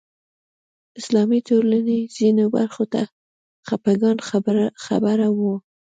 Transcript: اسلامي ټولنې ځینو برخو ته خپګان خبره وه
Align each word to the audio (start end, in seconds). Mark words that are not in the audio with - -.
اسلامي 0.99 1.39
ټولنې 1.49 1.99
ځینو 2.17 2.45
برخو 2.55 2.83
ته 2.93 3.01
خپګان 3.67 4.17
خبره 4.93 5.27
وه 5.37 5.55